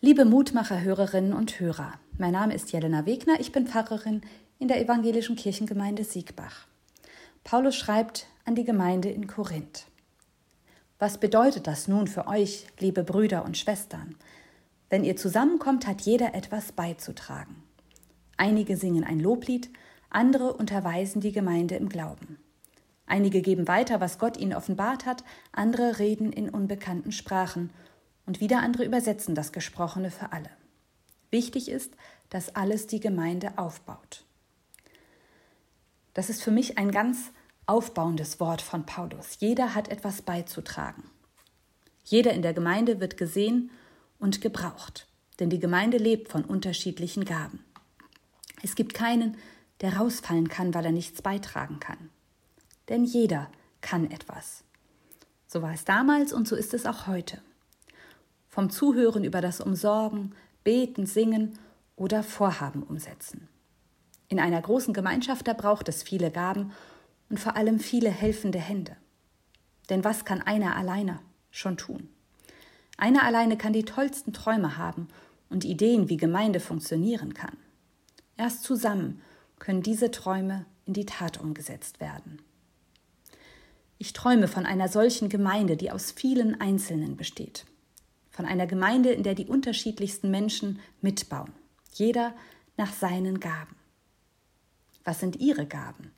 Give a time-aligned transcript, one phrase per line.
[0.00, 4.20] Liebe Mutmacher-Hörerinnen und Hörer, mein Name ist Jelena Wegner, ich bin Pfarrerin
[4.60, 6.68] in der evangelischen Kirchengemeinde Siegbach.
[7.42, 9.86] Paulus schreibt an die Gemeinde in Korinth.
[11.00, 14.14] Was bedeutet das nun für euch, liebe Brüder und Schwestern?
[14.88, 17.56] Wenn ihr zusammenkommt, hat jeder etwas beizutragen.
[18.36, 19.68] Einige singen ein Loblied,
[20.10, 22.38] andere unterweisen die Gemeinde im Glauben.
[23.06, 27.70] Einige geben weiter, was Gott ihnen offenbart hat, andere reden in unbekannten Sprachen
[28.28, 30.50] und wieder andere übersetzen das Gesprochene für alle.
[31.30, 31.94] Wichtig ist,
[32.28, 34.22] dass alles die Gemeinde aufbaut.
[36.12, 37.32] Das ist für mich ein ganz
[37.64, 39.38] aufbauendes Wort von Paulus.
[39.38, 41.04] Jeder hat etwas beizutragen.
[42.04, 43.70] Jeder in der Gemeinde wird gesehen
[44.18, 45.06] und gebraucht,
[45.40, 47.64] denn die Gemeinde lebt von unterschiedlichen Gaben.
[48.62, 49.38] Es gibt keinen,
[49.80, 52.10] der rausfallen kann, weil er nichts beitragen kann.
[52.90, 54.64] Denn jeder kann etwas.
[55.46, 57.40] So war es damals und so ist es auch heute
[58.58, 61.56] vom Zuhören über das Umsorgen, Beten, Singen
[61.94, 63.46] oder Vorhaben umsetzen.
[64.26, 66.72] In einer großen Gemeinschaft, da braucht es viele Gaben
[67.30, 68.96] und vor allem viele helfende Hände.
[69.90, 71.20] Denn was kann einer alleine
[71.52, 72.08] schon tun?
[72.96, 75.06] Einer alleine kann die tollsten Träume haben
[75.50, 77.56] und Ideen, wie Gemeinde funktionieren kann.
[78.36, 79.22] Erst zusammen
[79.60, 82.42] können diese Träume in die Tat umgesetzt werden.
[83.98, 87.64] Ich träume von einer solchen Gemeinde, die aus vielen Einzelnen besteht,
[88.38, 91.50] von einer Gemeinde, in der die unterschiedlichsten Menschen mitbauen,
[91.94, 92.36] jeder
[92.76, 93.74] nach seinen Gaben.
[95.02, 96.12] Was sind Ihre Gaben?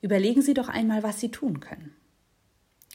[0.00, 1.94] Überlegen Sie doch einmal, was Sie tun können.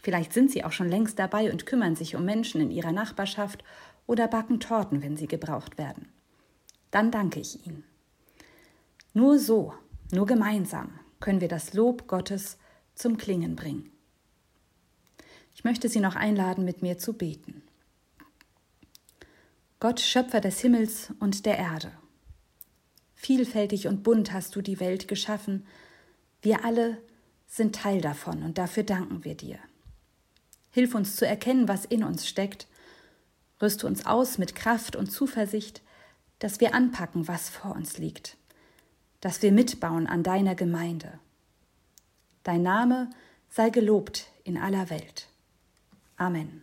[0.00, 3.64] Vielleicht sind Sie auch schon längst dabei und kümmern sich um Menschen in Ihrer Nachbarschaft
[4.06, 6.06] oder backen Torten, wenn sie gebraucht werden.
[6.92, 7.82] Dann danke ich Ihnen.
[9.12, 9.74] Nur so,
[10.12, 12.58] nur gemeinsam können wir das Lob Gottes
[12.94, 13.90] zum Klingen bringen.
[15.56, 17.53] Ich möchte Sie noch einladen, mit mir zu beten.
[19.84, 21.92] Gott Schöpfer des Himmels und der Erde.
[23.14, 25.66] Vielfältig und bunt hast du die Welt geschaffen,
[26.40, 27.02] wir alle
[27.46, 29.58] sind Teil davon und dafür danken wir dir.
[30.70, 32.66] Hilf uns zu erkennen, was in uns steckt,
[33.60, 35.82] rüste uns aus mit Kraft und Zuversicht,
[36.38, 38.38] dass wir anpacken, was vor uns liegt,
[39.20, 41.18] dass wir mitbauen an deiner Gemeinde.
[42.42, 43.10] Dein Name
[43.50, 45.28] sei gelobt in aller Welt.
[46.16, 46.62] Amen.